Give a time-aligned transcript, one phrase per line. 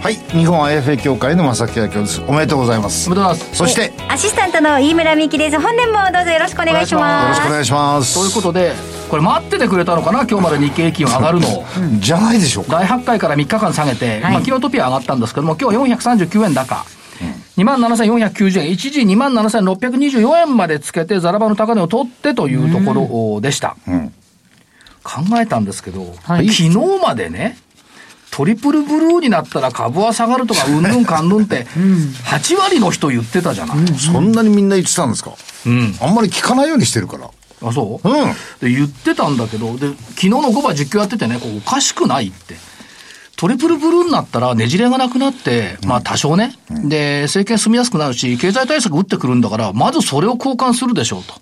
[0.00, 2.22] はい日本 IFA 協会の正木明夫です。
[2.26, 3.06] おめでとうございます。
[3.06, 3.56] おめでとうございます。
[3.58, 5.60] そしてアシスタントの飯村美希です。
[5.60, 8.14] 本年もどうぞよろしくお願いしよろますしくお願いします。
[8.14, 8.72] ということで
[9.10, 10.26] これ待っててくれたのかな？
[10.26, 11.64] 今日まで日経平均は上がるのを。
[11.98, 12.62] じゃないでしょ。
[12.62, 14.32] うか第8回から3日間下げて、はい。
[14.32, 16.86] まあ、昨日トピア上がったんですけども、今日は439円高。
[17.58, 23.76] 2万7490円、一時2万7624円までつけて、ザラバの高値を取ってというところでした。
[25.02, 26.48] 考えたんですけど、はい。
[26.48, 27.58] 昨日までね、
[28.30, 31.64] トリプルブルーになったら株は下がるとか、うんぬんかんぬんって、
[32.24, 33.78] 8割の人言ってたじゃない。
[33.98, 35.32] そんなにみんな言ってたんですか？
[35.66, 35.96] うん。
[36.00, 37.28] あんまり聞かないようにしてるから
[37.68, 38.08] あ、そう？
[38.08, 42.56] うんで言ってたんだけど、で、昨日の5番実況やっててね、こうおかしくないって。
[43.36, 51.34] トリプルブルーになったらねじれがなくなって、まあ多少ね、で、政権住みやすくなるし、経済対策打ってくるんだから、まずそれを交換するでしょうと。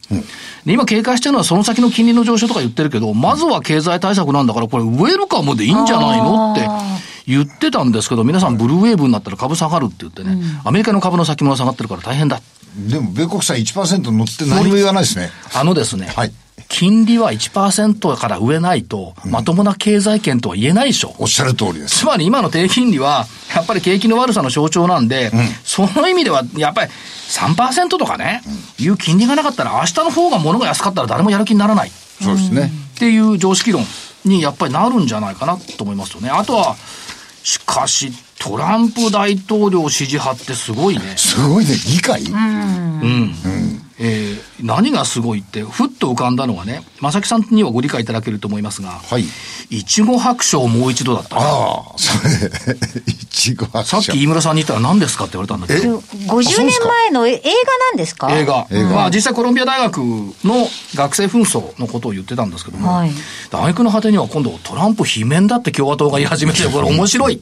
[0.64, 6.52] で、今警戒してるのはその先の金利の上昇とか言ってるけど、まずは経済対策なんだから、これウェルカムでいいんじゃないの？
[6.52, 6.68] って
[7.26, 12.40] 言ってたんですけど、皆さんブルーウェーブになったら株下がるって言ってね、アメリカの株の先物が下がってるから大変だ。
[12.88, 15.30] でも米国債1%乗って何も言わないですね。
[15.52, 16.32] あのですね、はい
[16.68, 21.14] 金利は1%から上ないと、まともな経済圏とは言えないでしょ。
[21.18, 25.32] おっしゃる通りですつまり今の低金利は、やっぱり景気の悪さの象徴なんで、
[25.64, 26.90] その意味では、やっぱり
[27.30, 28.42] 3%とかね、
[28.78, 31.90] いう金利がなかったら、明日の方が物が安かったら誰もやる気にならない。
[32.22, 33.84] そうですねっていう常識論
[34.24, 36.28] にやっぱりなるんじゃないかなと思いますよね。
[36.28, 36.76] あとは、
[37.42, 41.14] しかし、トランプ大統領支持派ってすごいね。
[41.16, 42.22] すごいね議会？
[42.22, 43.82] うん。
[44.00, 49.24] えー何がすごいって、ふっと浮かんだのはね、正木さんにはご理解いただけると思いますが、はい。
[49.70, 51.36] いちご白書をもう一度だった。
[51.36, 52.12] ああそ
[52.68, 52.76] れ
[53.06, 54.02] いちご白書。
[54.02, 58.28] さっき飯村さんに言ったら何ですかって言われたんだけど、50年前のえ映画なんですか？
[58.36, 58.66] 映画。
[58.70, 58.88] 映画。
[58.90, 63.12] まあ実際コロンビア大学の学生紛争のことを言ってたんですけども、はい。
[63.50, 67.40] 大学の果てには今度トランプ罷免だって共和党が言い始めて、これ面白い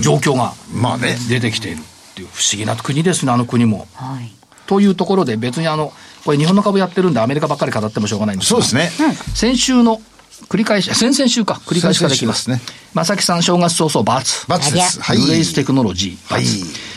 [0.00, 1.18] 状況がまあね。
[1.28, 3.86] 出てきているっていう不思議な国ですね、あの国も。
[3.94, 4.32] はい
[4.68, 5.92] というところで別にあの、
[6.24, 10.00] これ日本の株やってるんでアメリカばっかり語ってもしょうがないんですがそうですね先週の
[10.48, 12.44] 繰り返し、先々週か、繰り返しができます。
[12.44, 14.48] 先々週です正木さん、正月早々、×。
[14.48, 16.34] バツですはいグレイステクノロジー、×。
[16.34, 16.44] はい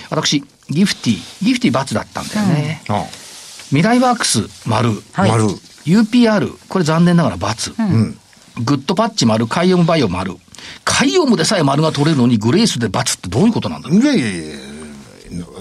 [0.09, 2.83] 私、ギフティ、ギフティ×だったんだよね。
[2.89, 3.05] あ
[3.69, 4.89] 未来ワークス、丸。
[5.13, 5.45] はい丸
[5.85, 7.73] UPR、これ残念ながら×。
[7.79, 8.17] うん
[8.63, 10.35] グッドパッチ丸、カイオムバイオ丸。
[10.83, 14.70] カイオムでさえ丸が取れるのに、グレイスで×ってどういうことなんだろういやいやいや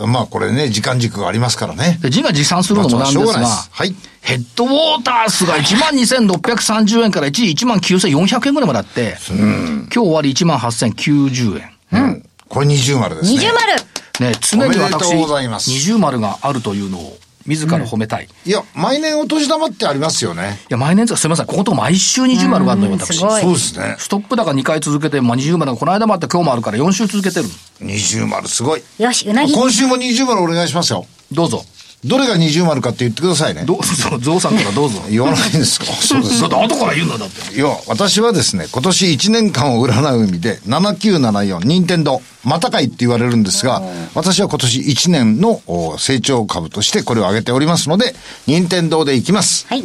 [0.07, 1.99] まあこれね時間軸がありますからね。
[2.03, 3.69] で自画自賛するのもなんですがが、ないです。
[3.73, 3.95] はい。
[4.23, 11.71] ヘッドウォータースが12,630円から一時19,400円ぐらいまであって、今日終わり18,090円。
[11.93, 12.23] うん。
[12.49, 13.39] これ二重丸ですね。
[13.39, 13.91] 二重丸。
[14.21, 15.71] ね、常に私、とうございます。
[15.71, 17.17] 二重丸があるというのを、
[17.47, 18.29] 自ら褒めたい。
[18.45, 20.59] いいや毎年お年玉ってありますよね。
[20.69, 23.17] や、毎年ですかすみません、ここと毎週二重丸があるのよ、私。
[23.17, 23.43] すごい。
[23.43, 23.97] そうですね。
[23.99, 25.71] ストップ高2回続けて、まあ、二重丸。
[25.73, 27.49] がこの間もあって今日もあるから4週続けてる。
[27.81, 28.83] 二重丸すごい。
[28.99, 29.53] よしうなぎ。
[29.53, 31.07] 今週も二重丸お願いしますよ。
[31.33, 31.65] どうぞ。
[32.05, 35.03] どれが二重丸かって言ってくださいねどうぞ、ゾウさんからどうぞ。
[35.11, 37.55] 言わないんですか そうですだって後から言うんだ、だって。
[37.55, 43.83] いや、私はですね、今年1年間を占う意味で、7974、任天堂またかいって言われるんですが、
[44.15, 48.15] 私は今年1年のお成長株としてこれを挙げておりますので、
[48.47, 49.67] 任天堂でいきます。
[49.69, 49.85] はい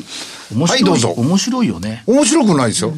[0.53, 2.03] 面白い、はいどうぞ面白いよね。
[2.08, 2.94] 面白くないですよ。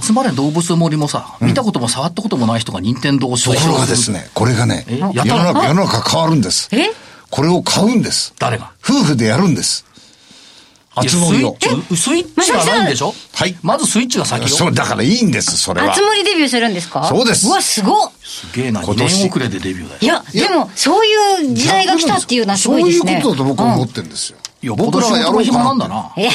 [0.00, 6.68] 集まれ動物の森もさ、見たことも触ったこともない人が任天堂をところがですね、これがね、世の中、世の中変わるんです。
[6.72, 6.90] え？
[7.30, 8.34] これを買うんです。
[8.38, 8.72] 誰が？
[8.82, 9.84] 夫婦でやるんです。
[10.96, 11.56] 熱盛を。
[11.60, 13.14] スイッチ、スイッチがないんでしょ？
[13.34, 14.48] はいまずスイッチが先よ。
[14.48, 16.02] そう、だからいいんです、それはあつ。
[16.02, 17.04] 森デビューするんですか？
[17.04, 20.22] そうですうわすごっすげえな、2今年年遅れでデビューだよ。
[20.32, 24.38] いやでもそういう時代が来たっていうのはすごいですねそういうことだと僕は思ってるんですよ。
[24.60, 26.30] いや、僕らはやろう暇なんだかな。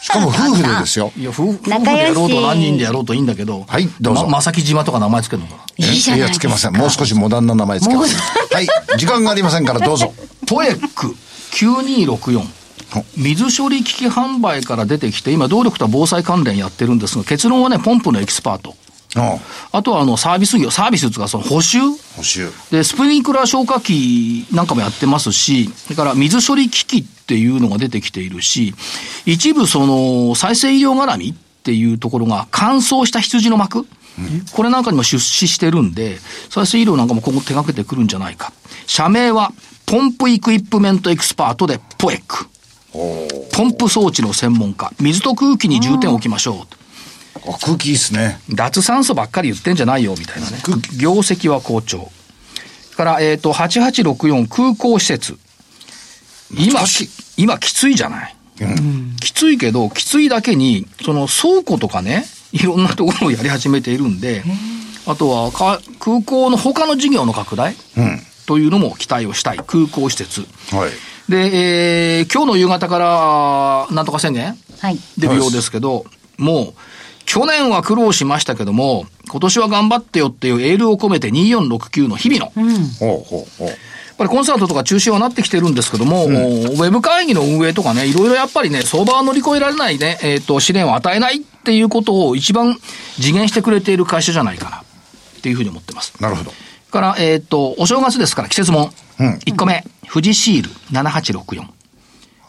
[0.00, 1.10] しかも夫婦でですよ。
[1.16, 3.64] いや、夫婦でやろうと何人でやろうといいんだけど。
[3.66, 5.64] はいどうぞま、まさき島とか名前つけるのかな？
[5.88, 6.72] いいじゃないや、つけません。
[6.76, 8.14] もう少しモダンな名前つけます。
[8.54, 8.68] はい。
[8.96, 10.14] 時間がありませんからどうぞ。
[10.46, 11.14] ポエック
[11.52, 12.64] 9264。
[13.16, 18.76] 水処理機器販売から出てきて、今、動力と防災関連やってるんですが、結論はね、ポンプのエキスパート。
[19.16, 19.38] あ
[19.72, 21.78] あとは、あの、サービス業、サービスとか、その補修
[22.16, 22.52] 補修。
[22.70, 28.74] で、スプリンクラー消火器なんかもやってますし、それから水処理機器っていうのが出てきているし、
[29.24, 33.86] 一部その再生医療絡みっていうところが乾燥した羊の膜、
[34.52, 36.18] これなんかにも出資してるんで、
[36.50, 38.52] 再生医療なんかも今後手掛けてくるんじゃないか。
[38.86, 39.52] 社名は、
[39.86, 42.46] ポンプイクイプメントエクスパートでポエック。
[43.52, 44.92] ポンプ装置の専門家。
[45.00, 46.66] 水と空気に重点を置きましょ
[47.46, 47.50] う。
[47.50, 48.40] あ空気いいっすね。
[48.50, 50.58] 脱酸素ばっかり言ってんじゃないよ、みたいなね。
[50.98, 52.10] 業績は好調。
[52.96, 55.36] から、えっ、と、8864空港施設。
[56.56, 56.80] 今、
[57.36, 58.36] 今きついじゃない。
[59.20, 64.44] きついけど、きついだけに、その倉庫とかね、いろんなところをやり始めているんで、
[65.06, 67.74] あとはか空港の他の事業の拡大
[68.46, 69.58] というのも期待をしたい。
[69.58, 70.42] 空港施設。
[70.74, 70.90] はい。
[71.30, 72.98] で、えー、今日の夕方か
[73.88, 74.56] ら、なんとか宣言？
[74.80, 74.98] はい。
[75.18, 76.04] 出るようですけど、
[76.36, 76.74] もう、
[77.24, 83.68] 去年は苦労しましたけども、今年は頑張ってよっていうエールを込めて2469の日々の、やっほうほうほう。
[84.16, 92.78] ぱりコンサートとか中止はなってきてるんですけども、ウェブ会議の運営とかね、いろいろやっぱりね、相場は乗り越えられないね、えっ、と、試練を与えないっていうことを一番
[93.16, 96.14] 次元してくれている会社じゃないかな、っていうふうに思ってます。
[96.20, 96.52] なるほど。
[96.94, 98.90] から、えっ、と、お正月ですから季節もん。
[99.20, 101.66] うん1個目、富士シール7864。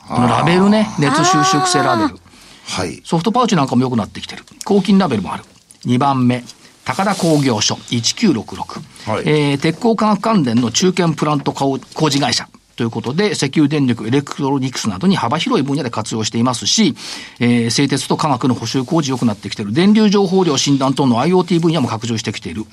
[0.08, 2.20] このラベルね、熱収縮性ラベル。
[2.68, 3.02] はい。
[3.04, 4.44] ソフトパウチなんかも良くなってきてる。
[4.64, 5.44] 抗菌ラベルもある。
[5.86, 6.44] 2番目、
[6.86, 9.12] 高田工業所1966。
[9.12, 12.48] はいえー、鉄鋼化学関連の中堅プラント工工事会社。
[12.76, 16.94] ということで、石油電力、エレクトロニクスなどに幅広い分野で活用していますし、
[17.40, 19.74] えー、製鉄と化学の補修工事良くなってきている。
[19.74, 22.66] 電流情報量診断等の IoT 分野も拡充してきている。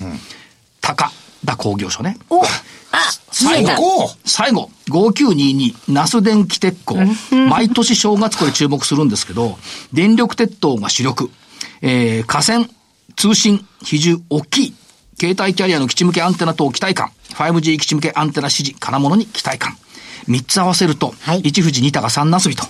[0.81, 1.13] 高
[1.45, 2.17] 田工業所ね。
[2.31, 2.47] おあ
[3.31, 7.17] 最後 最後、5922、ナス電気鉄鋼。
[7.49, 9.59] 毎年正月これ注目するんですけど、
[9.93, 11.31] 電力鉄塔が主力。
[11.81, 12.67] えー、河川、
[13.17, 14.75] 通信、比重、大きい。
[15.19, 17.11] 携帯キャリアの基地向けアンテナ等期待感。
[17.35, 19.77] 5G 基地向けアンテナ指示、金物に期待感。
[20.27, 22.65] 三つ合わせると、はい一富士二鷹三なすびと。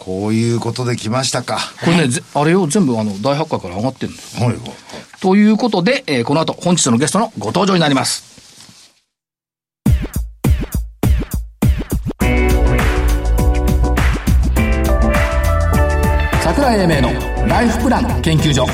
[0.00, 1.58] こういうことで来ましたか。
[1.84, 4.38] これね、ぜあれよ、全部あの、大発会から上がってるんです。
[4.38, 4.58] はいはい。
[5.20, 8.24] ということで、えーこの後、本日のゲストのご登場になります。
[16.42, 18.66] 桜井英明のライフプラン研究所。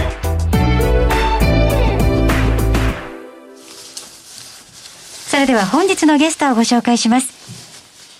[5.28, 7.55] それでは本日のゲストをご紹介します。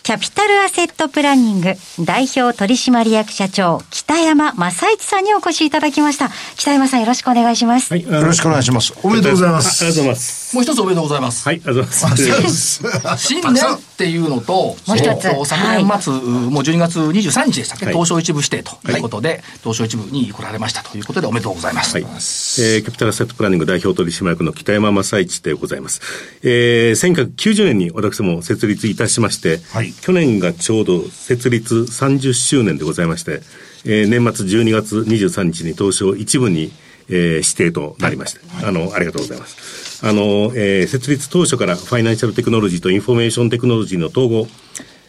[0.06, 1.74] キャピタルアセットプランニング
[2.04, 6.30] 代表取締役社長北山正一さんにお越しいただきました。
[6.54, 7.92] 北山さんよろしくお願いします。
[7.92, 8.94] はい、よろしくお願いします。
[9.02, 9.84] おめでとうございます。
[9.84, 10.54] あありがとうございます。
[10.54, 11.48] もう一つおめでとうございます。
[11.48, 12.82] はい、ありがとうございます。
[13.18, 21.96] 新年っていうのと、もう一つえっと昨年末、もう12月23日でしたっけ、はい東証一部指定ということで、東証一部に来られましたということで、おめでとうございます。
[21.96, 22.04] はい。
[22.04, 26.00] えー、キャピタルアセットプランニング代表取締役の北山正一でございます。
[26.44, 33.40] えー、1990年に私も設立いたしまして、はい去年がちょうど設立30周年でございまして、
[33.84, 36.72] えー、年末12月23日に東証一部に、
[37.08, 40.06] えー、指定となりまして、あの、ありがとうございます。
[40.06, 44.46] あの、えー、設立当初からファイナンシャルテクノロジーとインフォメーションテクノロジーの統合、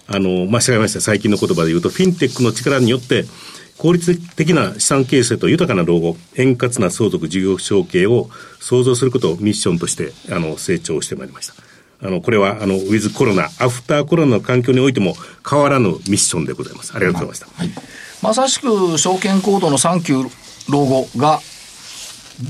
[0.07, 3.25] あの、まあ、従いまして最近の言葉で言うと、フィンテックの力によって、
[3.77, 8.29] 効率的な資産形成と豊かな老後、円滑な相続事業承継を
[8.59, 11.66] 創造することをミッションとして、あの、成長してまいりました。
[12.01, 15.15] あの、これは、あの、ウィズコロナ、アフターコロナの環境においても
[15.49, 16.93] 変わらぬミッションでございます。
[16.95, 17.81] ありがとうございました。
[18.21, 20.23] まさしく証券コードのサンキュー
[20.69, 21.39] 老後が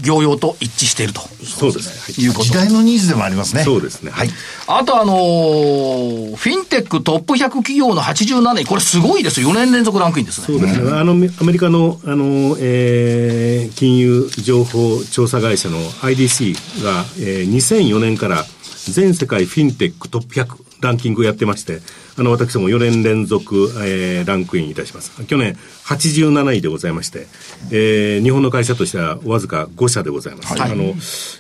[0.02, 2.26] 業容と一致しているとそうですね。
[2.26, 2.46] いうこと。
[2.46, 3.64] 時代のニーズでもありますね。
[3.64, 4.30] そうですねはい。
[4.68, 9.50] あとあのーフィンテックトップ100企業の87位、これすごいですよ。
[9.50, 10.48] 4年連続ランクインですね。
[10.48, 10.92] そうですね。
[10.92, 18.46] あの、アメリカの、あの、えー金融情報調査会社の IDC が、えー2004年から
[18.92, 21.80] 全世界フィンテックトップ100ランキングをやってまして、
[22.18, 25.12] あの、私ども4年連続、えーランクインいたします。
[25.26, 27.28] 去年87位でございまして、
[27.72, 30.54] えー日本の会社としてはわずか5社でございます。
[30.60, 30.84] はいあの、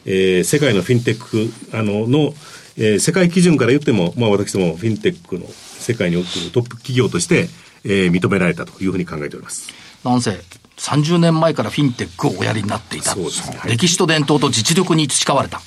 [0.05, 2.33] えー世界のフィンテック、あの、の、
[2.77, 7.47] えー世界基準から言っても、まあ私どもフィンテックの世界におけるトップ企業として、
[7.83, 9.67] えー認められたというふうに考えております。
[10.03, 10.39] なんせ、
[10.77, 13.11] 30年前からフィンテックをおやりになっていた。
[13.13, 15.61] そうですねはい歴史と伝統と実力に培われた。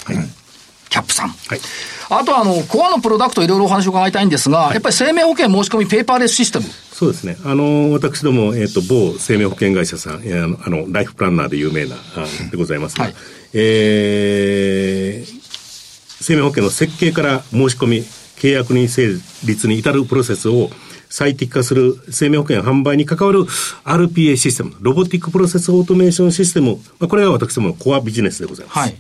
[0.91, 1.29] キャップさん。
[1.29, 1.61] はい
[2.13, 6.65] あとはあの、コアのプロダクトいろいろお話を伺いたいんですが、やっぱり生命保険申し込みペーパーレスシステム。
[6.65, 7.37] そうですね。
[7.45, 13.15] あの、私ども、えっ、と、某生命保険会社さん、えーあの、ライフプランナーで有名な、あでございますが、はい
[13.55, 15.41] えー
[16.23, 18.03] 生命保険の設計から申し込み、
[18.37, 19.09] 契約に成
[19.45, 20.71] 立に至るプロセスを
[21.09, 23.45] 最適化する生命保険販売に関わる
[23.85, 28.79] RPA システム、ロボティックプロセスオートメーションシステム、まあ、これが私どものコアビジネスでございます。
[28.79, 28.97] はい。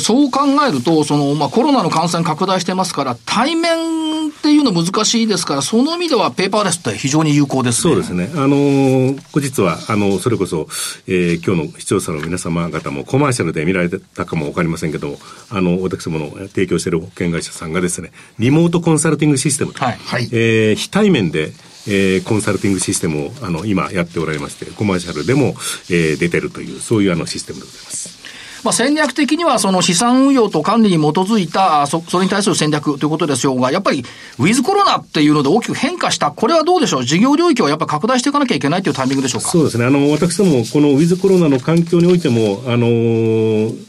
[0.00, 7.94] そう考えると、その、まあ、コロナの感染拡大してますから、対面っていうの難しいですから、その意味ではペーパーレスって非常に有効ですね。
[7.94, 8.30] そうですね。
[8.34, 10.68] あのー、後日は、あの、それこそ、
[11.06, 15.18] えー、今日の視聴者の皆様方もコマーシャルで見られたかもわかりませんけども、
[15.50, 19.98] あの、私どもの提供している保険会社さんがですね、リモートコンサルティングシステムと、はい、
[20.32, 21.52] えー、非対面で、
[21.86, 25.54] えー、コンサルティングシステムをあの今やっておられまして、コマーシャルでも、
[25.90, 28.27] えー、出てるという、そういうあのシステムでございます。
[28.64, 34.04] まあ、戦略的にはその資産運用と管理に基づいたそ、それに対する戦略ということでしょうが、やっぱり
[34.38, 39.48] ウィズコロナっていうので大きく変化した、これはどうでしょう、事業領域をやっぱり拡大していかなきゃいけないというタイミングでしょうか？
[39.48, 43.86] そうですね、あの私ども、このウィズコロナの環境においても、あのー、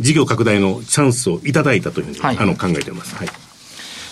[0.00, 3.14] 事業拡大のチャンスをいただいたというふうに、はい、あの考えています。
[3.14, 3.28] はい。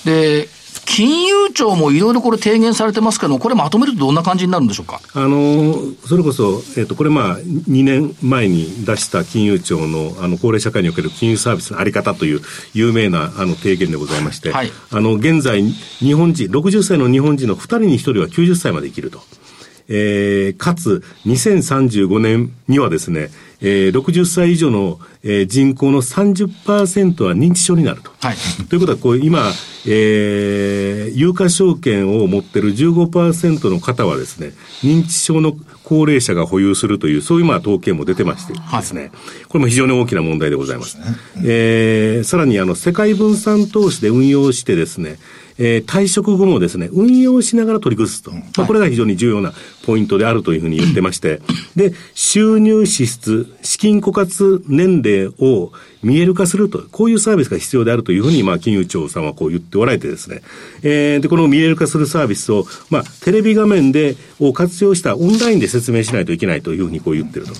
[0.04, 0.48] で
[0.86, 5.00] 金融庁もいろいろこれ提言されてますけど、これまとめるとどんな感じになるんでしょうか？
[5.14, 5.74] あの、
[6.06, 12.40] それこそ、えっ、ー、と、これまあ、2年前に出した金融庁の、あの、高齢社会における金融サービスのあり方という
[12.74, 19.20] 有名な、あの、提言でございまして、はい、あの、現在、日本人、60歳の日本人の2人に1人は90歳まで生きると。
[19.90, 23.30] えー、かつ、2035年にはですね、
[23.60, 28.12] えー、60歳以上の、えー、人口の30%は認知症になると。
[28.20, 28.36] はい、
[28.70, 29.52] ということは、こう、今、
[29.86, 39.10] えー、有価証券を持ってる15%の方はですね、認知症の高齢者が保有するという、そういうまあ統計も出てましてですね、はい、
[39.48, 40.96] これも非常に大きな問題でございます。
[40.98, 41.04] ね、
[41.44, 45.18] えー、さらにあの、世界分散投資で運用してですね、
[45.62, 48.32] えー、退職後もですね、運用しながら取り崩すと。
[48.32, 49.52] まあ、これが非常に重要な
[49.84, 51.40] ポイントであるというふうに言ってまして、
[51.76, 55.72] で、収入支出、資金枯渇年齢を
[56.02, 60.40] 見える化すると、こういうサービスが必要であるというふうに、まあ、金融庁さんはこう言っておられてですね、
[60.82, 67.52] えー、で、この見える化するサービスを、まあ、テレビ画面で、を活用したオンラインで説明しないといけないというふうにこう言ってると。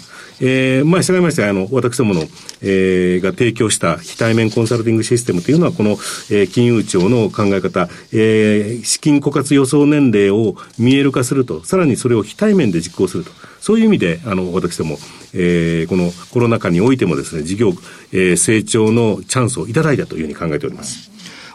[0.43, 2.23] えー、まあ、従いまして、あの、私どもの、
[2.63, 5.91] えー、が提供した非対面コンサルティングシステムというのは、この、
[6.31, 13.31] えー、金融庁の考え方、えー、資金枯渇予想年齢を見える化すると、さらにそれれを非対面で実行すると。
[13.61, 14.99] そういう意味で、あの、私ども、
[15.35, 17.73] えー、このコロナ禍においてもですね、事業、
[18.13, 21.10] えー、成長のチャンスをいただいたというふうに考えております。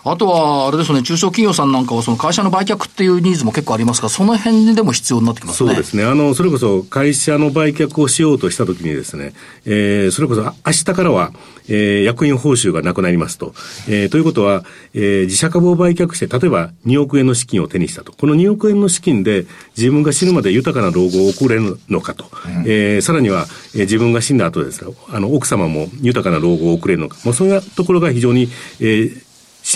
[0.08, 5.70] あとは、あれですね、中小企業さんなんかは、その会社の売却っていうニーズも結構ありますが、その辺でも必要になってきますね。
[5.70, 6.04] そうですね。
[6.04, 9.34] あの、それこそ会社の売却をしようとしたときにですね、
[9.66, 11.32] えー、それこそ明日からは、
[11.68, 13.56] えー、役員報酬がなくなりますと。
[13.88, 18.14] えー、ということは、えー、自社株を売却して、例えば2億円の資金を手にしたと。
[18.14, 22.26] この2億円の資金で自分が死ぬまで豊かな老後を送れるのかと。
[22.46, 27.18] うん、えー、さらには、えー、自分が死んだ後ですね、あの、奥様も豊かな老後を送れるのか。
[27.24, 29.25] もうそういうところが非常に、えー、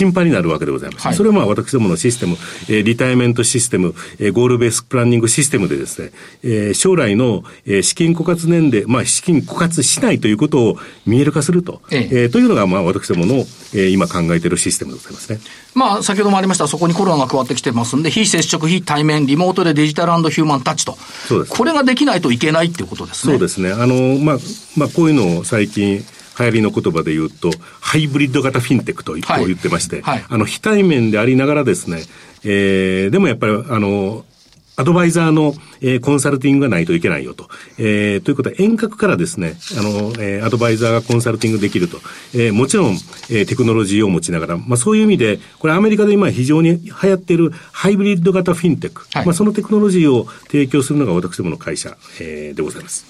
[0.00, 1.06] 心配になるわけでございます。
[1.06, 2.38] はい、それはまあ私どものシステム、
[2.68, 6.10] えー、リタイメントシステム、えー、ゴールベースプランニングシステムでですね、
[6.42, 15.38] えー、将来の、えー、資金枯渇年齢、まあ資金枯渇しないということを見える化すると、えええー、というのがまあ私どもの、えー、今考えているシステムでございますね。
[15.74, 20.96] まあ先ほどもありました、そこにコロナが加わってきてますんで、非接触、非対面、リモートでデジタルヒューマンタッチと。
[21.28, 21.52] そうです。
[21.56, 23.34] これができないといけないっていうことですね。
[23.34, 23.70] そうですね。
[23.70, 24.38] あの、まあ、
[24.76, 26.04] まあこういうのを最近、
[26.40, 32.02] 流行りの言葉で言うと、ハイブリッド型フィンテックと言ってまして、はいはい、あの、非対面でありながらですね、
[32.44, 34.24] えー、でもやっぱり、あの、
[34.80, 37.50] アドバイザーの、えー、コンサルティングがないといけないよと。
[37.76, 41.98] えー、ということは遠隔からですね、あの、えー、アドバイザーがコンサルティングできると。
[42.34, 42.92] えー、もちろん、
[43.28, 49.06] えー、テクノロジーを持ちながら、まあそういう意味で、これアメリカで今非常に流行っているハイブリッド型フィンテック。
[49.12, 53.04] はい、まあそのテクノロジーを提供するのが私どもの会社、えー、でございます。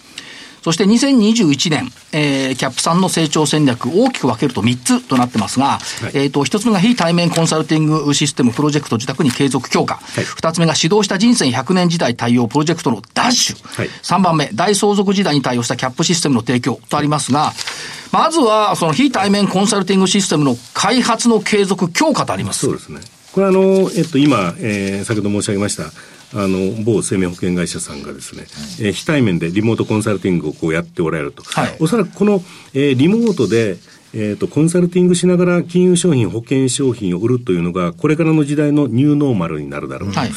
[0.63, 9.97] そして2021年、えー、キャップさんの成長戦略、大きく分けると3つとなってますが、はい、えっ、と、1つ目が非対面コンサルティングシステムプロジェクト自宅に継続強化。
[9.97, 13.77] はい、2つ目が指導した人生100年時代対応プロジェクトのダッシュ。
[13.77, 17.53] はい、3番目、大相続時代に対応したキャップシステムの提供とありますが、
[18.13, 22.67] まずは、その非対面コンサルティングシステムの開発の継続強化とあります。
[22.67, 23.01] そうですね。
[23.33, 25.85] これあの、えっと、今、えー、先ほど申し上げました、
[26.33, 28.45] あの、某生命保険会社さんがですね、
[28.81, 31.43] えー、非対面でリモートコンサルティングをこうやっておられると。
[31.43, 33.79] はい、おそらくこの、えー、リモートで、
[34.13, 40.19] えっ、ー、と、コンサルティングしながら金融商品、保険商品を売るというのが、これからの時代のニューノーマルになるだろうと。
[40.19, 40.31] はい、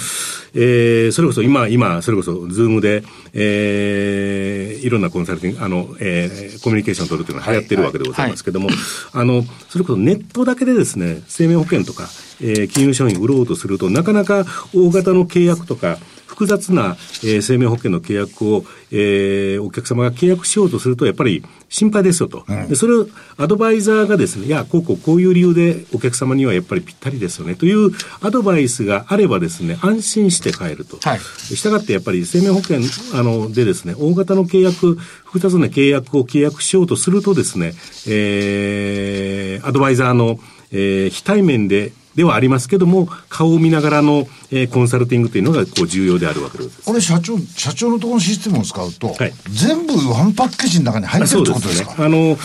[0.54, 12.08] えー、それこそ今、今、それこそ、ズームで、えー、いろんなコンサルティング、あの、えー、コミュニケーションを取るというのが流行ってるわけでございますけれども、はいはい、あの、それこそネットだけでですね、生命保険とか、
[12.42, 15.98] えー、金融商品売ろうとすると、なかなか大型の契約とか、
[16.34, 22.44] 複雑な、えー、生命保険の契約を、えー、お客様が契約しようとすると、やっぱり心配ですよと。
[22.48, 30.98] うん、でそれをアドバイザーがですね、いや、こうこうこういう理由でお客様にはやっぱりぴったりですよねというアドバイスがあればですね、安心して買えると。
[31.08, 31.20] はい。
[31.20, 32.80] したがってやっぱり生命保険
[33.14, 37.74] あのでですね、大型の契約、複雑な契約を契約しようとするとですね、
[38.08, 40.40] えー、アドバイザーの、
[40.72, 46.82] えー、非対面でではありますけども、顔を見ながらの、えー、コンサルティングというのがこう重要であるわけです。
[46.86, 51.96] これ社長、社長のところのシステムを使うと、はい、全部ワンパッケージの中に入ってるってことですか？
[51.98, 52.38] あの、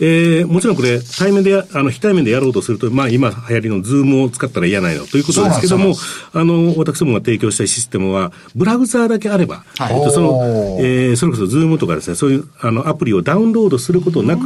[0.00, 5.94] えー、もちろんこれ、対面であの、非対面でやろうとすると、まあ今流行りのズームを使ったらええやないのということですけども、
[6.32, 14.42] あの、私どもが提供したいシステムは、ブラウザーだけあれば、はい、その、えー、それこそズームとかですね、そういうあのアプリをダウンロードすることなく、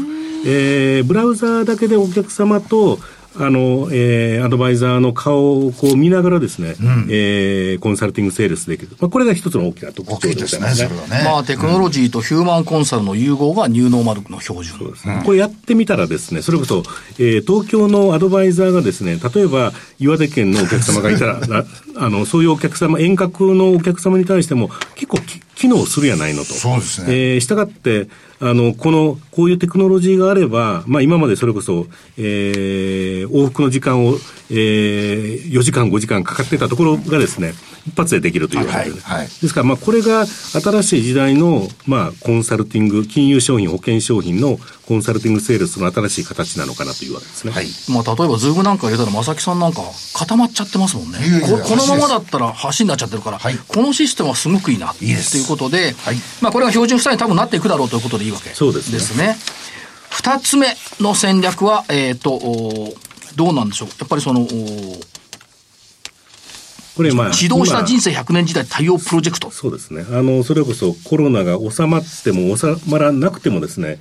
[0.47, 3.01] えー、ブラウザーだけでお客様と、
[3.41, 8.97] あの、えー、アドバイザーの顔をこう見ながらですね、うん、えー、コンサルティングセールスできる。
[9.01, 10.89] まあ、これが一つの大きな特徴でございますね。
[10.89, 14.79] すねまあ、テクノロジーとヒューマンコンサルの融合がニューノーマルの標準。
[14.79, 15.23] そうですね。
[15.25, 16.83] これやってみたらですね、それこそ、
[17.19, 21.41] えー、東京のアドバイザーがですね、例えば岩手県のお客様がいたら、
[21.97, 25.19] あの、そういうお客様、遠隔のお客様に対しても結構
[25.59, 26.55] 機能するやないのと。
[26.55, 27.35] そうですね。
[27.35, 28.09] えー、したがって、
[28.41, 31.87] あの、この、こういうテクノロジーがあれば、まあ今までそれこそ、
[32.17, 34.15] えー、往復の時間を、
[34.51, 37.55] えー、4時間、5時間かかってたところがですね、
[37.89, 47.53] 一発でできるというわけで、はいはい、ですから、まあこれが新しい時代の、まあコンサルティング、金融商品、保険商品のコンサルティングセールスの新しい形なのかなというわけですね。
[47.53, 47.67] はい。
[47.91, 49.83] まあ例えばズームなんか入れたら、正木さんなんか
[50.15, 51.19] 固まっちゃってますもんね。
[51.19, 58.71] いやいやこのままだったら橋になっちゃってるから、はい、このシステムはすごくいいな、ということで、はい、まあこれが標準負債に多分なっていくだろうということでいいわけですね。
[58.71, 59.37] そうですね。
[60.11, 60.67] 二つ目
[61.01, 62.95] の戦略は、えっ、ー、と、
[63.37, 63.89] どうなんでしょう。
[63.89, 64.49] やっぱりその、
[66.99, 69.53] これまあ、指導した人生100年時代対応プロジェクト。
[69.53, 70.05] そうですね。
[70.11, 74.01] あの、それこそコロナが収まっても収まらなくてもですね、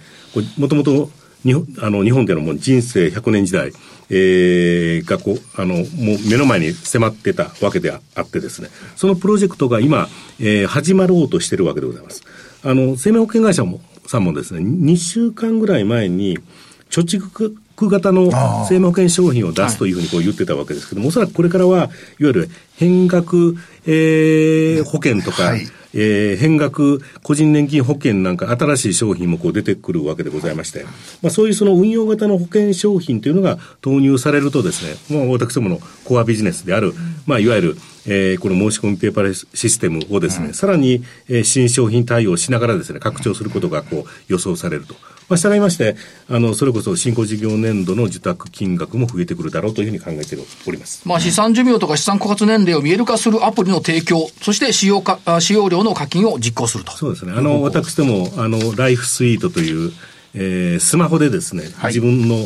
[0.57, 1.11] もともと
[1.43, 3.71] 日本あの日本でのもう人生100年時代、
[4.09, 5.85] えー、がこう、あの、もう
[6.27, 10.07] 目の前に迫ってたわけであってですね、そのプロジェクトが今、
[10.39, 12.23] えー、始まろうとしてるわけでございます。
[12.63, 16.39] あの、生命保険会社もさんもですね、2週間ぐらい前に、
[16.89, 17.53] 貯蓄
[17.85, 18.31] 型の
[18.67, 23.55] 生命保険商品を出すというふうにこう言ってたわけですけども、おそらくこれからは、いわゆる変額、
[23.85, 25.67] えー、保険とか、はい。
[25.93, 30.83] えー、変額個人年金保険なんか新しい商品もこう出てくるわけでございまして、
[31.21, 36.93] まあ、そういうその運用型の保険商品というのが投入されるとですね、まあ、私どものコアビジネスである、
[37.25, 44.95] まあ、いわゆる、えー、この申し込みペーパーシステムをですね、うん、さらに、えー、新商品対応しながらですね、拡張することがこう予想されると。
[45.29, 45.97] まあ、従いまして、
[46.29, 51.01] あの、それこそ新興事業年度の受託金額も増えてくるだろうというふうに考えております。
[51.05, 56.93] まあ、資産寿命とか資産枯渇年齢を見える化するアプリの提供、そして使用か、使用量の課金を実行すると。
[56.93, 57.33] そうですね。
[57.35, 59.91] あの、私ども、あの、ライフスイートという、
[60.33, 62.39] えー、スマホでですね、はい、自分の、え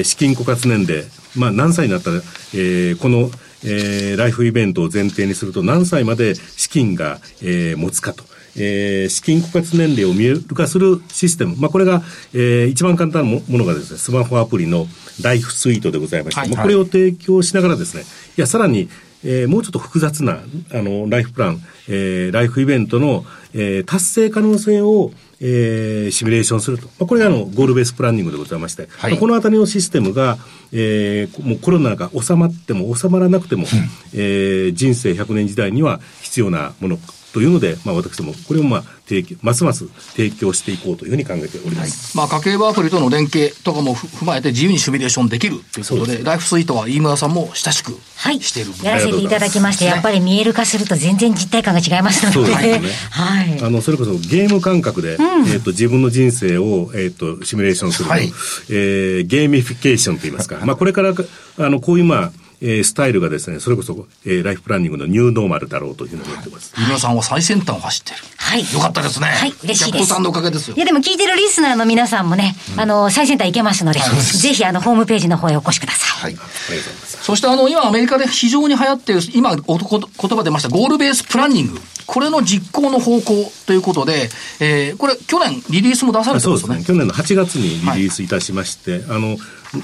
[0.00, 2.16] ー、資金枯渇年齢、まあ、何歳になったら、
[2.54, 3.30] えー、この、
[3.64, 8.24] えー、ライフイベントを前提にすると何歳まで資金が、えー、持つかと。
[8.56, 11.56] えー、資金枯渇年齢を見える化するシステム。
[11.56, 12.02] まあ、これが、
[12.34, 14.86] えー、一番簡単なものがですね、スマホアプリの
[15.22, 18.02] ライフスイートでございまして、はい、これを提供しながらですね、
[18.36, 18.88] いや、さらに、
[19.24, 20.40] えー、もうちょっと複雑な、
[20.72, 26.86] あの、ライフプラン、えー、ライフイベントの、えー、達成可能性を、えー、シミュレーションすると。
[26.86, 30.36] まあ、これがあの、ゴールベースプランニングでございまして、はい、このあたりのシステムが、
[30.72, 33.68] えー、もうコロナが収まっても収まらなくても、うん、
[34.12, 36.98] えー、人生100年時代には必要なもの
[37.32, 42.16] というので、まあ、私ども、これをまあ提供、ますます提供していこうというふうに考えております。
[42.16, 52.90] はい、まあ、家計簿アプリとの連携とかも踏まえて自由にシミュレーションできるということで、でライフスイートは飯村さんも親しくしている、はい、やらせていただきまして、やっぱり見える化すると全然実体感が違いますので、そうですね。
[53.10, 53.62] はい。
[53.62, 58.26] あの、それこそゲーム感覚で、うん、えっ、と、自分の人生を、えっ、ー、と、シミュレーションすると、はい、
[58.70, 61.12] えー、ゲーミフィケーションといいますか、まあ、これから、
[61.58, 66.74] あの、こういうまあ、えー、スタイルがですね、それこそ、えー、ライフプランニングのニューノーマルだろうというふうに思ってます。
[66.76, 68.18] 皆さんは最先端を走ってる。
[68.36, 68.72] はい。
[68.72, 69.28] よかったですね。
[69.28, 70.06] はい、嬉しいです。
[70.06, 70.76] さんのおかげですよ。
[70.76, 76.30] いや、でも聞いてるリスナーの皆さんもね、うん、あの、最先端いけますので、ぜひ、あの、ホームページの方へお越しください。
[76.30, 76.32] はい。
[76.32, 77.24] ありがとうございます。
[77.24, 80.00] そして、あの、今、アメリカで非常に流行っている、今、お言
[80.36, 81.80] 葉出ました、ゴールベースプランニング。
[82.06, 86.66] これの実行の方向ということで、えー、これ、去年、リリースも出されてますね。
[86.66, 86.84] そうですね。
[86.84, 89.36] 去年の8月にリリースいたしまして、はい、あの、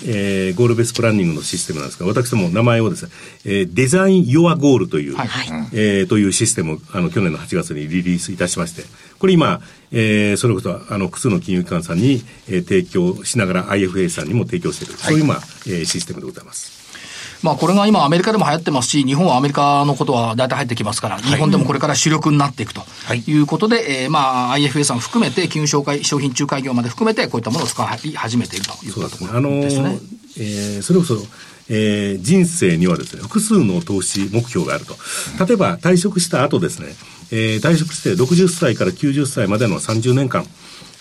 [0.05, 3.11] えー、ゴールベースプランニングのシステムなんですが、私ども名前をですね、
[3.45, 5.29] えー、デザイン・ヨア・ゴールという、はい、
[5.73, 8.83] えー、というシステムあの、去年の8月にリリースいたしまして、
[9.19, 9.61] これ今、
[9.93, 16.76] えー、それこそ、あの、複数の金融機関さんに、えー、提供しながら IFA さんにも提供している、はい、そういう、まあ、えー、システムでございます。
[17.43, 22.83] まあ、これが今、アメリカでも流行ってますし、日本はアメリカのことは大体入ってきますから、日本でもこれから主力になっていくと
[23.15, 29.31] いうことで、はい、えー、まあ、IFA さん含めて、金融商会商品仲介業まで含めて、こういったものを使い始めているということですね。
[29.33, 30.01] あのー、
[30.39, 31.17] えー、それこそ、
[31.69, 34.97] えー、人生にはですね、複数の投資目標があると。
[35.45, 36.95] 例えば退職した後ですね、
[37.33, 40.47] えー、退職して60歳から90歳までの30年間、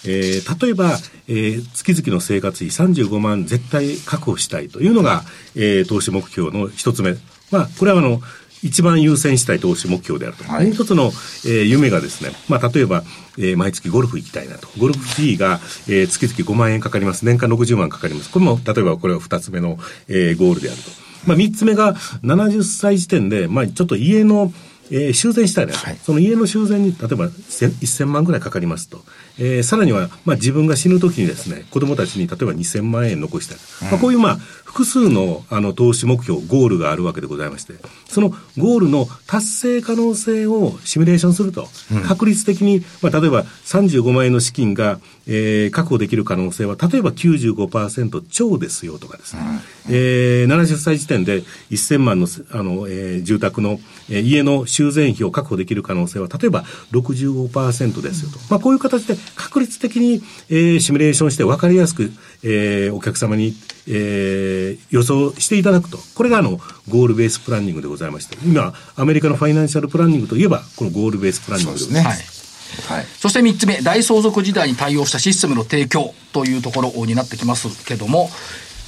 [0.07, 5.23] えー、例えば、えー、月々の生活費35万絶対確保したいというのが、
[5.55, 7.15] えー、投資目標の一つ目。
[7.51, 8.21] まあ、これはあの、
[8.63, 10.43] 一番優先したい投資目標であると。
[10.45, 13.03] はい、もう一つの、えー、夢がですね、まあ、例えば、
[13.37, 14.67] えー、毎月ゴルフ行きたいなと。
[14.79, 17.25] ゴルフフィーが、えー、月々5万円かかります。
[17.25, 18.31] 年間60万かかります。
[18.31, 20.89] これも、例えばこれは二つ目の、えー、ゴールであると。
[21.27, 24.51] まあ、三つ目が70歳時点で、まあ、ちょっと家の、
[24.91, 29.01] えー、修繕したいな、はい、その家の修繕に例えば1000万ぐらいかかりますと、
[29.39, 34.37] えー、さらには、まあ、自分が死ぬときにですね子供たちに例えば2000万円残したい、うん、まあ、こういう、まあ、
[34.75, 37.75] 複数のあの投資目標ゴールがあるわけでございまして
[38.09, 49.41] そのゴールの達成可能性をシミュレーションすると、うん、確率的に、まあ、例えば35万円の資金が、えー、確保できる可能性は例えば95%超ですよとかですね、
[49.87, 58.39] うん、えー、70歳時点で1000万のあの、えー、住宅の、えー、家の修繕費を確保できる可能性は、例えば65%ですよと。
[58.49, 62.11] まあ、こういう形で確率的に、えー、シミュレーションして分かりやすく、
[62.43, 63.55] えー、お客様に、
[63.87, 65.99] えー、予想していただくと。
[66.15, 72.45] これがあの、ゴールベースプランニングでございまして、今、アメリカのファイナンシャルプランニングといえば、このゴールベースプランニングでございます。
[72.89, 78.29] はい、そして3つ目、大相続時代に対応したシステムの提供というところになってきますけども、やっ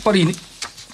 [0.03, 0.27] ぱり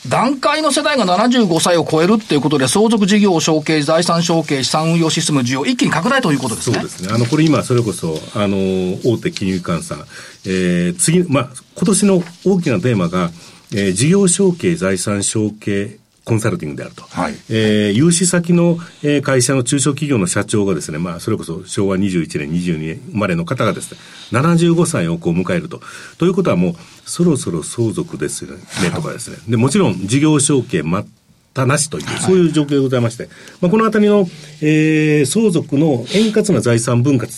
[0.07, 6.75] 段階の世代が75歳を超えるっていうことで、相続事業承継、財産承継、資産運用システム需要、一気に拡大ということですね。
[6.75, 7.09] そうですね。
[7.13, 8.57] あの、これ今、それこそ、あの、
[9.05, 9.99] 大手金融機関さん、
[10.45, 13.31] えー、次、まあ、今年の大きなテーマが、
[13.75, 17.03] えー、事業承継、財産承継、コンサルティングであると。
[17.03, 17.33] はい。
[17.49, 23.99] えー、融資先の、えー、会社の中小企業の社長がですね、まあ、それこそ昭和21年、22年生まれの方がですね、
[24.31, 25.81] 75歳をこう迎えると。
[26.17, 28.61] ということはもう、そろそろ相続ですよね、
[28.95, 29.37] とかですね。
[29.49, 31.11] で、もちろん、事業承継待っ
[31.53, 33.27] たなしという、そういう状況でございまして、
[33.59, 34.29] まあ、このあたりの、
[34.61, 37.33] えー、相続の円滑な財産分割。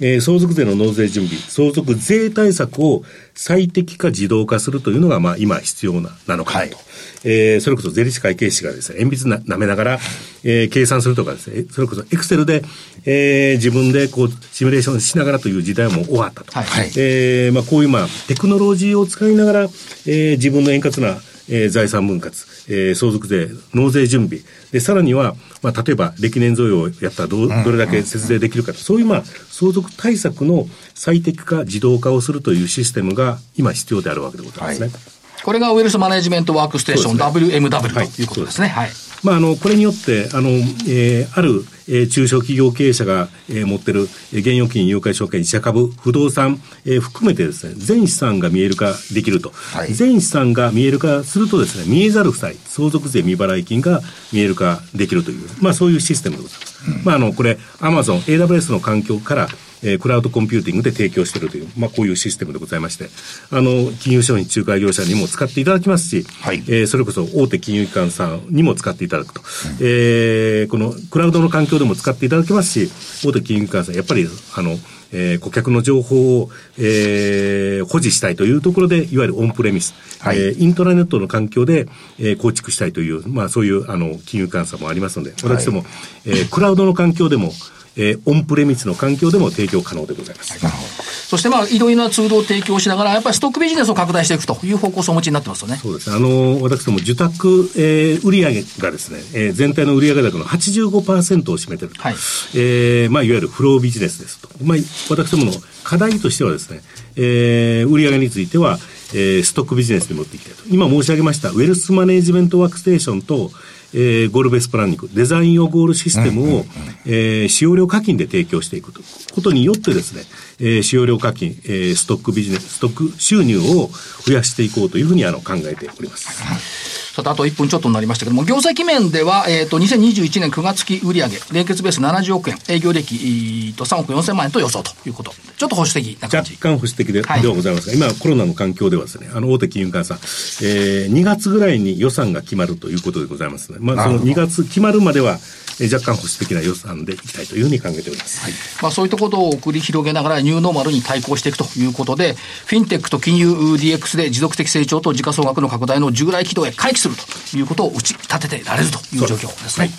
[0.00, 6.76] えー、相続税の納税準備、相続税対策を最適化自動化するというのが、まあ、今必要ななのかなと。
[6.76, 6.90] はい
[7.24, 9.98] えー、それこそ税理士会計士がですね、鉛筆な舐めながら、
[10.42, 12.62] えー、計算するとかですね、それこそエクセルで、
[13.04, 16.52] えー、自分でこう、シミュレーションしながらという時代も終わったと。
[16.52, 34.86] はい、えー、まあ、こういうまあ、テクノロジーを使いながら、えー、自分の円滑な、えー、財産分割、えー、相続税、納税準備、で、さらには、まあ、例えば、暦年贈与をやったらどどれだけ節税できるかと、そういう、まあ、相続対策の最適化、自動化をするというシステムが今必要であるわけでございますね。
[34.86, 38.68] はいこれがウェルスマネジメントワークステーション、ね、WMW ということですね。
[38.68, 38.90] はい。
[39.22, 49.50] まあ、あの、これによって、あの、えー、ある、えー、中小企業経営者が、えー、持ってる、えー、現預金、有価証券、自社株、不動産、えー、含めてですね、全資産が見える化できると。
[49.50, 54.00] はい、全資産が見える化するとですね、見えざる負債、相続税未払い金が
[54.32, 56.90] 見える化できるという、まあ、そういうシステムでございます。
[56.90, 59.48] うん、まあ、あの、これ、アマゾン、AWS の環境から、
[59.82, 63.08] えー、クラウドコンピューティングで提供しているという、まあ、こういうシステムでございまして、
[63.50, 74.78] あの、金融商品仲介業者にも使っていただきますし、はい、えー、それこそ大手金融機関さんにも使っていただくと、うん、えー、このクラウドの環境でも使っていただきますし、大手金融機関さん、やっぱり、あの、
[75.12, 81.88] えー、顧客の情報を、えー、保持したいというところで、いわゆるオンプレミス、はい、えー、イントラネットの環境で、
[82.18, 85.88] えー、構築したいという、まあそういうあの金融機関さんもありますので、私ども、はい、
[86.26, 87.52] えー、クラウドの環境でも、
[87.96, 90.62] えー、オンプレミスの環境でも提供可能でございます。
[90.62, 90.88] なるほど。
[91.30, 95.76] そしてまあ、いろいろなツールを提供しながら、やっぱりストックビジネスを拡大していくという方向性をお持ちになってますよね。
[95.76, 96.16] そうですね。
[96.16, 102.02] あの、私ども受託、えー、売上がですね、えー、全体の売上高の85%を占めてると。
[102.02, 102.14] はい。
[102.54, 104.48] えー、まあ、いわゆるフロービジネスですと。
[104.62, 105.52] まあ、私どもの
[105.84, 106.82] 課題としてはですね、
[107.16, 108.78] えー、売上については、
[109.12, 110.62] えー、ストックビジネスに持っていきたいと。
[110.68, 113.50] 今申し上げました、ウェルスマネジメントワークステーションと、
[113.94, 116.64] えー、ゴールベースプランニング、 Design Your Goal システムを、
[117.06, 119.00] えー、使用料課金で提供していくと。
[119.34, 120.22] ことによってですね、
[120.58, 123.90] えー、使用料課金、えー、ストックビジネス、ストック収入を
[124.26, 127.09] 増やしていこうというふうにあの考えております。
[127.14, 135.32] さて、あと1分ちょっとになりましたけども、業績面では、えっ、ー、と、2021年9月期売上連結ベース70億円、営業利益と3億4000万円と予想ということ。
[135.32, 136.52] ちょっと保守的な感じ。
[136.54, 143.78] 若干保守的で,、はい、ではございますが、今コロナの環境ではですね、あの、大手金融機関さん、えー、2月ぐらいに予算が決まるということでございますね。
[143.80, 145.38] まあ、その2月決まるまでは、
[145.80, 148.42] えー、若干保守的な予算でいきたいというふうに考えております。
[148.42, 152.34] はい、まあ、そういったことを繰り広げながらニューノーマルに対抗していくということで、
[152.66, 159.90] フィンテックと金融 DX で持続的成長と時価総額の拡大の従来軌道へ回帰するということを打ち立ててられるという状況ですね。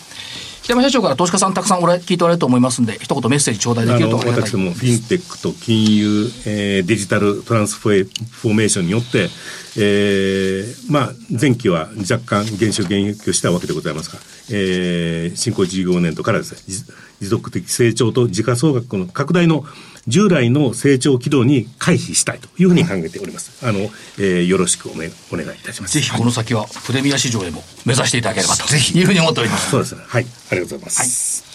[0.63, 9.29] 北山社長から投資家さんたくさんおら聞いておられると思いますんで、一言メッセージ頂戴できると私ども、フィンテックと金融、えー、デジタルトランスフォーメーションによって、
[9.77, 14.19] えー、まあ、前期は若干減少減益をしたわけでございますが、
[14.51, 19.65] えー、新興事業年度からですね、持続的成長と時価総額の拡大の、
[20.07, 23.65] 従来の成長軌道に回避したいというふうに考えております。
[23.65, 23.79] あの、
[24.17, 25.93] えー、よろしくお,、ね、お願いいたします。
[25.93, 29.71] ぜひこの先はプレミア市場へも目指していただければというふうに思っております。
[29.71, 30.01] そうですね。
[30.07, 30.25] はい。
[30.51, 31.43] ありがとうございます。
[31.43, 31.51] はい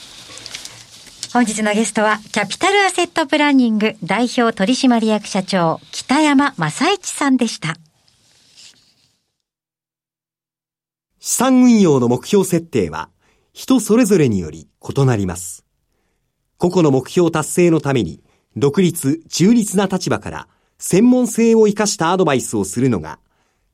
[1.32, 7.76] 本日のゲストは、キャピタルアセットプランニング代表取締役社長、北山正一さんでした。
[11.20, 13.10] 資産運用の目標設定は、
[13.52, 15.66] 人それぞれにより異なります。
[16.56, 18.22] 個々の目標達成のために、
[18.56, 23.18] 独立、中立な立場から、専門性を生かしたアドバイスをするのが、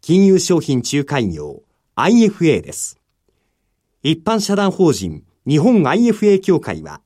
[0.00, 1.62] 金融商品仲介業
[1.94, 2.98] IFA です。
[4.02, 7.00] 一般社団法人日本 IFA 協会は、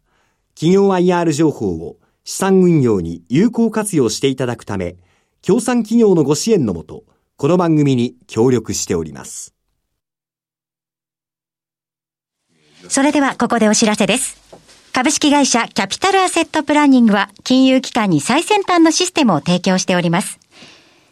[0.54, 4.96] 企業 IR 情報を資産運用に有効活用していただくため、
[5.42, 7.04] 協賛企業のご支援のもと、
[7.36, 9.54] この番組に協力しております。
[12.88, 14.45] それではここでお知らせです。
[14.96, 20.38] 株式会社キャピタルアセットプランニングは金融機関に最先端のシステムを提供しております。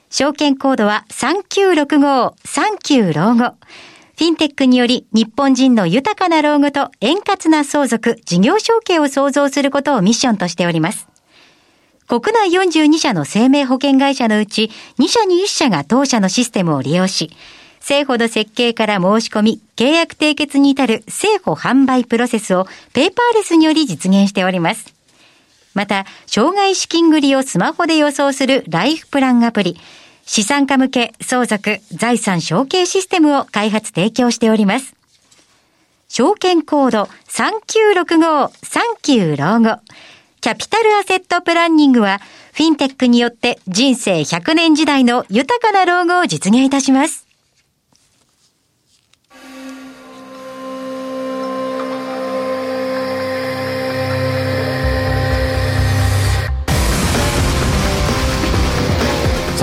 [0.08, 3.56] 証券コードは3965、39老後。
[4.16, 11.06] フィンテックにより日本人の豊かな老後と円滑な相続、事業承継を創造することをミッションとしております。
[12.06, 17.36] 国内42社の生命保険会社のうち2社に1社が当社のシステムを利用し、
[17.84, 24.94] 政府の設計から申し込み、契約締結に至る政府販売プロセスをペーパーレスにより実現しております。
[25.74, 29.78] また、障害資金繰りをスマホで予想するライフプランアプリ、
[30.24, 34.94] 資産家向け相続財産承継システムを開発提供しております。
[36.08, 39.78] 証券コード3965-39老後。
[40.40, 42.22] キャピタルアセットプランニングは、
[42.54, 47.23] フィンテックによって人生100年時代の豊かな老後を実現いたします。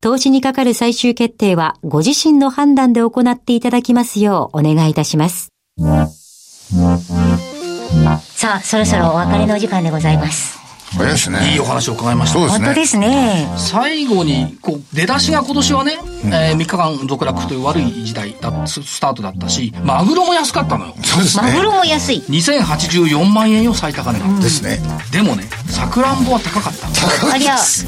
[0.00, 5.48] 投資にかかる最終決定はご自身の判断で行っていただきますようお願いいたします。
[8.20, 10.67] さあ、そろそろお別れのお時間でございます。
[10.96, 11.52] 早いですね。
[11.52, 12.38] いいお話を伺いました。
[12.38, 12.64] そうですね。
[12.66, 13.48] 本当ですね。
[13.56, 20.94] 最後に、こう、出だしが今年はね、うん、えー、3日間続落という悪い時代だ、スタートだったし、マグロも安かったのよ。
[21.02, 21.42] そうですね。
[21.42, 22.22] マグロも安い。
[22.28, 24.26] 2084万円よ、最高値が。
[24.40, 24.80] ですね。
[25.12, 26.88] でもね、さくらんぼは高かった。
[27.26, 27.86] 高いです。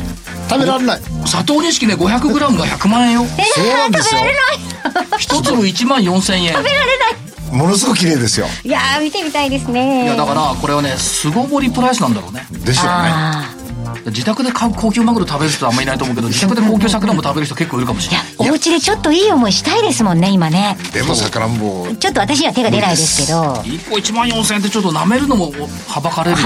[0.48, 1.00] 食べられない。
[1.26, 3.22] 砂糖錦ね、500グラムが100万円よ。
[3.22, 4.20] えー、そうなんですよ。
[4.20, 5.18] 食べられない。
[5.18, 6.52] 一粒1万4000円。
[6.52, 7.30] 食べられない。
[7.50, 8.46] ものすごく綺麗ですよ。
[8.64, 10.04] いや見てみたいですね。
[10.04, 12.46] いやだからこれはね巣ごもりプライスなんだろうね。
[12.50, 13.10] ですよね
[14.06, 18.26] 自宅で買う高級マグロ食べる人はあんまりいないと思うけど自宅で高級さくらんぼ食べる人結構いるかもしれない。
[18.26, 20.76] いやお家でちょっといい思いしたいですもんね今ね。
[20.92, 21.86] でもさくらんぼ。
[21.98, 23.42] ちょっと私には手が出ないですけど。
[23.54, 25.52] 1個1万4000円ってちょっと舐めるのも
[25.88, 26.36] はばかれる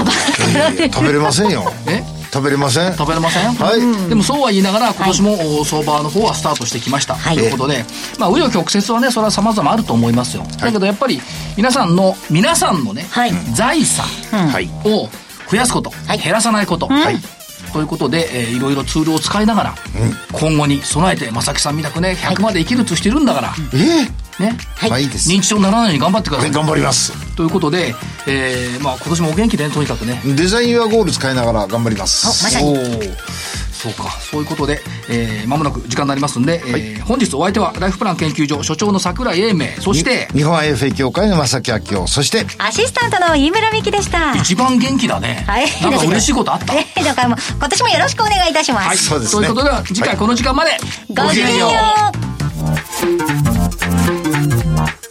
[0.91, 1.71] 食べれませんよ。
[1.87, 2.03] え？
[2.33, 2.93] 食べれません。
[2.97, 3.53] 食べれません？
[3.53, 7.85] はい、でもそうは言いながら今年も相場の方はスタートしてきました、はい、ということで
[8.19, 11.21] まあ紆余曲折はねそれは様々あると思いますよ、だけどやっぱり
[11.55, 14.05] 皆さんの皆さんのね、はい、財産
[14.83, 15.07] を
[15.49, 17.17] 増やすこと、減らさないこと、はい。
[17.73, 25.09] ということで、えー、いろいろツールを使いながら、うん、今後に備えて正木さんみたくね100まで生きるとしてるんだから、はい、えー、ね、はい、いい。
[25.09, 27.35] です認知症にならないように頑張ってください、頑張ります。
[27.35, 27.93] ということで、
[28.27, 30.21] えーまあ、今年もお元気で、ね、とにかくね。
[30.25, 32.25] デザインはゴール使いながら頑張ります。
[32.27, 32.77] まさに
[33.85, 34.11] そうか。
[34.19, 39.67] そういうことで、えー、間もなく時間になりますんで、はい、えー、本日お相手はライフプラン研究所所長の桜井英明。
[39.79, 42.07] そして日本 IFA 協会の正木明夫。
[42.07, 44.33] そしてアシスタントの飯村美樹でした。
[44.35, 45.43] 一番元気だね。
[45.47, 45.67] はい。
[45.81, 46.73] なんか嬉しいことあった？
[46.75, 49.47] えー、だからもう今年もよろしくお願いいたします、はい、そうですね。
[49.47, 50.71] ということで次回この時間まで、
[51.09, 51.67] ごきげんよ
[55.01, 55.04] う